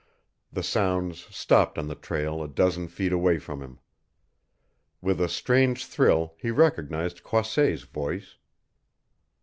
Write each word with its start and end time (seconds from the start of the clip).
The 0.51 0.63
sounds 0.63 1.27
stopped 1.29 1.77
on 1.77 1.87
the 1.87 1.93
trail 1.93 2.41
a 2.41 2.47
dozen 2.47 2.87
feet 2.87 3.11
away 3.13 3.37
from 3.37 3.61
him. 3.61 3.77
With 4.99 5.21
a 5.21 5.29
strange 5.29 5.85
thrill 5.85 6.33
he 6.39 6.49
recognized 6.49 7.21
Croisset's 7.21 7.83
voice. 7.83 8.37